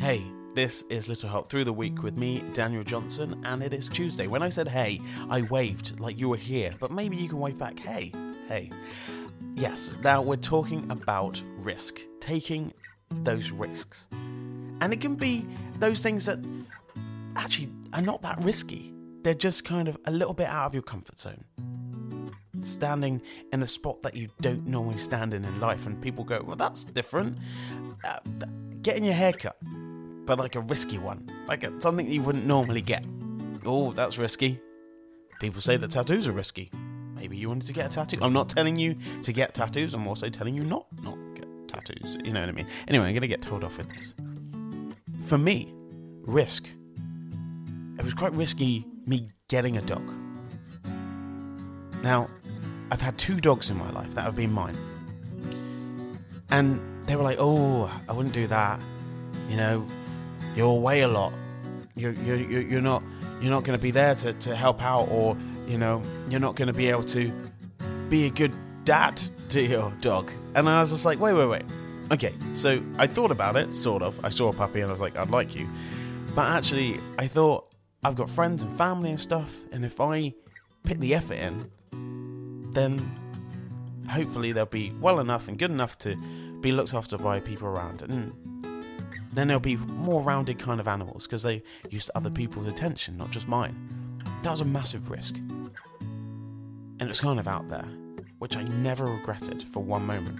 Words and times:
Hey, 0.00 0.22
this 0.54 0.84
is 0.90 1.08
Little 1.08 1.28
Help 1.28 1.48
Through 1.48 1.64
the 1.64 1.72
Week 1.72 2.04
with 2.04 2.16
me, 2.16 2.44
Daniel 2.52 2.84
Johnson, 2.84 3.42
and 3.44 3.64
it 3.64 3.74
is 3.74 3.88
Tuesday. 3.88 4.28
When 4.28 4.44
I 4.44 4.48
said 4.48 4.68
hey, 4.68 5.00
I 5.28 5.42
waved 5.42 5.98
like 5.98 6.16
you 6.16 6.28
were 6.28 6.36
here, 6.36 6.70
but 6.78 6.92
maybe 6.92 7.16
you 7.16 7.28
can 7.28 7.40
wave 7.40 7.58
back 7.58 7.80
hey, 7.80 8.12
hey. 8.46 8.70
Yes, 9.56 9.90
now 10.04 10.22
we're 10.22 10.36
talking 10.36 10.88
about 10.88 11.42
risk, 11.56 12.00
taking 12.20 12.72
those 13.24 13.50
risks. 13.50 14.06
And 14.80 14.92
it 14.92 15.00
can 15.00 15.16
be 15.16 15.44
those 15.80 16.00
things 16.00 16.26
that 16.26 16.38
actually 17.34 17.70
are 17.92 18.00
not 18.00 18.22
that 18.22 18.44
risky, 18.44 18.94
they're 19.24 19.34
just 19.34 19.64
kind 19.64 19.88
of 19.88 19.98
a 20.04 20.12
little 20.12 20.34
bit 20.34 20.46
out 20.46 20.66
of 20.66 20.74
your 20.74 20.84
comfort 20.84 21.18
zone. 21.18 21.44
Standing 22.60 23.20
in 23.52 23.62
a 23.62 23.66
spot 23.66 24.04
that 24.04 24.14
you 24.14 24.28
don't 24.40 24.64
normally 24.64 24.98
stand 24.98 25.34
in 25.34 25.44
in 25.44 25.58
life, 25.58 25.86
and 25.86 26.00
people 26.00 26.22
go, 26.22 26.40
Well, 26.46 26.56
that's 26.56 26.84
different. 26.84 27.38
Uh, 28.04 28.18
getting 28.80 29.04
your 29.04 29.14
hair 29.14 29.32
cut 29.32 29.56
but 30.28 30.38
like 30.38 30.56
a 30.56 30.60
risky 30.60 30.98
one, 30.98 31.26
like 31.48 31.64
a, 31.64 31.80
something 31.80 32.06
you 32.06 32.22
wouldn't 32.22 32.44
normally 32.44 32.82
get. 32.82 33.02
Oh, 33.64 33.92
that's 33.92 34.18
risky. 34.18 34.60
People 35.40 35.62
say 35.62 35.78
that 35.78 35.90
tattoos 35.90 36.28
are 36.28 36.32
risky. 36.32 36.70
Maybe 37.16 37.38
you 37.38 37.48
wanted 37.48 37.66
to 37.66 37.72
get 37.72 37.86
a 37.86 37.88
tattoo. 37.88 38.18
I'm 38.20 38.34
not 38.34 38.50
telling 38.50 38.76
you 38.76 38.94
to 39.22 39.32
get 39.32 39.54
tattoos. 39.54 39.94
I'm 39.94 40.06
also 40.06 40.28
telling 40.28 40.54
you 40.54 40.62
not 40.62 40.86
not 41.02 41.16
get 41.34 41.46
tattoos. 41.66 42.18
You 42.24 42.32
know 42.32 42.40
what 42.40 42.48
I 42.50 42.52
mean? 42.52 42.66
Anyway, 42.86 43.06
I'm 43.06 43.14
gonna 43.14 43.26
get 43.26 43.40
told 43.40 43.64
off 43.64 43.78
with 43.78 43.88
this. 43.88 44.14
For 45.22 45.38
me, 45.38 45.72
risk. 46.22 46.68
It 47.98 48.04
was 48.04 48.12
quite 48.12 48.34
risky 48.34 48.86
me 49.06 49.30
getting 49.48 49.78
a 49.78 49.80
dog. 49.80 50.12
Now, 52.02 52.28
I've 52.92 53.00
had 53.00 53.16
two 53.16 53.40
dogs 53.40 53.70
in 53.70 53.78
my 53.78 53.90
life 53.92 54.14
that 54.14 54.22
have 54.22 54.36
been 54.36 54.52
mine. 54.52 54.76
And 56.50 56.80
they 57.06 57.16
were 57.16 57.22
like, 57.24 57.38
oh, 57.40 57.90
I 58.08 58.12
wouldn't 58.12 58.34
do 58.34 58.46
that. 58.46 58.78
You 59.48 59.56
know, 59.56 59.86
you're 60.54 60.70
away 60.70 61.02
a 61.02 61.08
lot. 61.08 61.32
You're, 61.96 62.12
you're, 62.12 62.60
you're 62.60 62.80
not 62.80 63.02
you're 63.40 63.50
not 63.50 63.64
going 63.64 63.78
to 63.78 63.82
be 63.82 63.90
there 63.90 64.14
to, 64.16 64.32
to 64.32 64.56
help 64.56 64.82
out, 64.82 65.08
or 65.10 65.36
you 65.66 65.78
know 65.78 66.02
you're 66.28 66.40
not 66.40 66.56
going 66.56 66.68
to 66.68 66.74
be 66.74 66.88
able 66.88 67.04
to 67.04 67.32
be 68.08 68.26
a 68.26 68.30
good 68.30 68.52
dad 68.84 69.20
to 69.50 69.62
your 69.62 69.92
dog. 70.00 70.30
And 70.54 70.68
I 70.68 70.80
was 70.80 70.90
just 70.90 71.04
like, 71.04 71.20
wait, 71.20 71.34
wait, 71.34 71.46
wait. 71.46 71.62
Okay, 72.10 72.34
so 72.54 72.82
I 72.96 73.06
thought 73.06 73.30
about 73.30 73.56
it, 73.56 73.76
sort 73.76 74.02
of. 74.02 74.24
I 74.24 74.30
saw 74.30 74.48
a 74.48 74.52
puppy 74.52 74.80
and 74.80 74.88
I 74.88 74.92
was 74.92 75.00
like, 75.00 75.16
I'd 75.16 75.30
like 75.30 75.54
you. 75.54 75.68
But 76.34 76.46
actually, 76.46 77.00
I 77.18 77.26
thought 77.26 77.74
I've 78.02 78.14
got 78.14 78.30
friends 78.30 78.62
and 78.62 78.76
family 78.78 79.10
and 79.10 79.20
stuff, 79.20 79.54
and 79.72 79.84
if 79.84 80.00
I 80.00 80.34
put 80.84 81.00
the 81.00 81.14
effort 81.14 81.34
in, 81.34 81.70
then 82.72 83.18
hopefully 84.08 84.52
they'll 84.52 84.66
be 84.66 84.92
well 85.00 85.20
enough 85.20 85.48
and 85.48 85.58
good 85.58 85.70
enough 85.70 85.98
to 85.98 86.16
be 86.60 86.72
looked 86.72 86.94
after 86.94 87.18
by 87.18 87.40
people 87.40 87.68
around. 87.68 88.02
And 88.02 88.32
then 89.38 89.46
there'll 89.46 89.60
be 89.60 89.76
more 89.76 90.22
rounded 90.22 90.58
kind 90.58 90.80
of 90.80 90.88
animals 90.88 91.26
because 91.26 91.42
they 91.42 91.62
used 91.90 92.10
other 92.14 92.30
people's 92.30 92.66
attention, 92.66 93.16
not 93.16 93.30
just 93.30 93.46
mine. 93.46 93.76
That 94.42 94.50
was 94.50 94.60
a 94.60 94.64
massive 94.64 95.10
risk. 95.10 95.36
And 95.36 97.02
it 97.02 97.08
was 97.08 97.20
kind 97.20 97.38
of 97.38 97.46
out 97.46 97.68
there, 97.68 97.86
which 98.38 98.56
I 98.56 98.64
never 98.64 99.04
regretted 99.04 99.62
for 99.62 99.80
one 99.80 100.04
moment. 100.04 100.38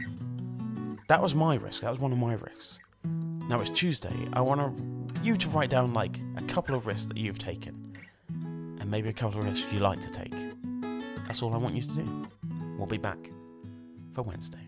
That 1.09 1.23
was 1.23 1.35
my 1.35 1.55
risk, 1.55 1.83
that 1.83 1.91
was 1.91 2.01
one 2.01 2.13
of 2.13 2.19
my 2.19 2.35
risks. 2.35 2.81
Now 3.05 3.61
it's 3.61 3.71
Tuesday, 3.71 4.15
I 4.33 4.41
want 4.41 4.79
you 5.23 5.37
to 5.37 5.49
write 5.51 5.71
down 5.71 5.95
like 5.95 6.21
a 6.37 6.43
couple 6.43 6.75
of 6.75 6.87
risks 6.87 7.07
that 7.07 7.17
you've 7.17 7.39
taken, 7.39 7.97
and 8.29 8.91
maybe 8.91 9.09
a 9.09 9.13
couple 9.13 9.39
of 9.39 9.47
risks 9.47 9.65
you 9.73 9.79
like 9.81 10.01
to 10.01 10.11
take. 10.11 10.35
That's 11.27 11.43
all 11.43 11.55
I 11.55 11.59
want 11.59 11.77
you 11.77 11.83
to 11.83 11.89
do. 11.89 12.29
We'll 12.77 12.87
be 12.87 12.99
back 12.99 13.31
for 14.13 14.23
Wednesday. 14.23 14.59